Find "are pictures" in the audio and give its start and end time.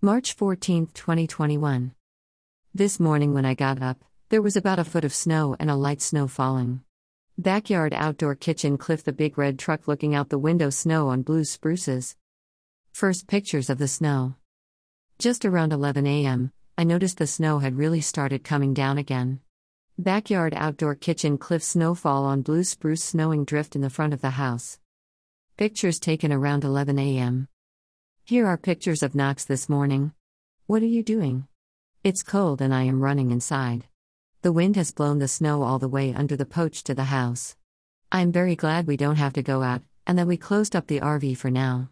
28.46-29.02